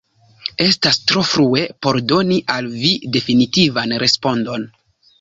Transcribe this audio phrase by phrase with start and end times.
[0.67, 4.71] Estas tro frue por doni al vi definitivan respondon.